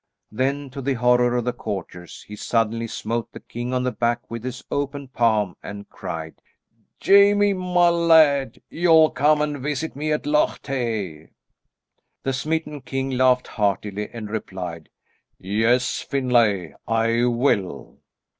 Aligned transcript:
Then 0.31 0.71
to 0.71 0.81
the 0.81 0.95
horror 0.95 1.37
of 1.37 1.45
the 1.45 1.53
courtiers, 1.53 2.23
he 2.23 2.35
suddenly 2.35 2.87
smote 2.87 3.31
the 3.31 3.39
king 3.39 3.71
on 3.71 3.83
the 3.83 3.91
back 3.91 4.31
with 4.31 4.43
his 4.43 4.63
open 4.71 5.09
palm 5.09 5.55
and 5.61 5.87
cried, 5.91 6.41
"Jamie, 6.99 7.53
my 7.53 7.89
lad, 7.89 8.59
you'll 8.71 9.11
come 9.11 9.43
and 9.43 9.59
visit 9.59 9.95
me 9.95 10.11
at 10.11 10.25
Loch 10.25 10.59
Tay?" 10.63 11.29
The 12.23 12.33
smitten 12.33 12.81
king 12.81 13.11
laughed 13.11 13.45
heartily 13.45 14.09
and 14.11 14.27
replied, 14.27 14.89
"Yes, 15.37 16.01
Finlay, 16.01 16.73
I 16.87 17.25
will." 17.27 17.99